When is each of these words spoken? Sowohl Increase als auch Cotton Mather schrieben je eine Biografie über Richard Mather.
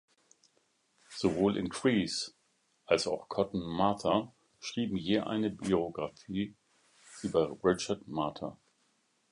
Sowohl 1.11 1.57
Increase 1.57 2.33
als 2.87 3.05
auch 3.05 3.29
Cotton 3.29 3.61
Mather 3.61 4.33
schrieben 4.59 4.97
je 4.97 5.19
eine 5.19 5.51
Biografie 5.51 6.55
über 7.21 7.55
Richard 7.63 8.07
Mather. 8.07 8.57